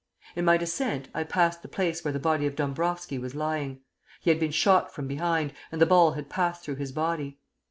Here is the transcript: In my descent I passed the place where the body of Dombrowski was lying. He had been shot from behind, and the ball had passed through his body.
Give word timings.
In 0.35 0.45
my 0.45 0.57
descent 0.57 1.09
I 1.13 1.23
passed 1.23 1.61
the 1.61 1.67
place 1.67 2.03
where 2.03 2.11
the 2.11 2.17
body 2.17 2.47
of 2.47 2.55
Dombrowski 2.55 3.19
was 3.19 3.35
lying. 3.35 3.81
He 4.19 4.31
had 4.31 4.39
been 4.39 4.49
shot 4.49 4.91
from 4.91 5.05
behind, 5.05 5.53
and 5.71 5.79
the 5.79 5.85
ball 5.85 6.13
had 6.13 6.27
passed 6.27 6.63
through 6.63 6.77
his 6.77 6.91
body. 6.91 7.37